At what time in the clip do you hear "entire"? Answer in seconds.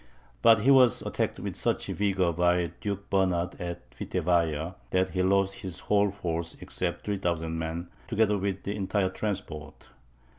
8.75-9.09